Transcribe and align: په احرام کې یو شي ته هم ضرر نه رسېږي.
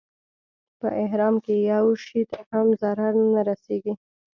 په 0.79 0.87
احرام 1.03 1.35
کې 1.45 1.55
یو 1.71 1.85
شي 2.05 2.21
ته 2.31 2.39
هم 2.49 2.67
ضرر 2.81 3.13
نه 3.33 3.41
رسېږي. 3.49 3.93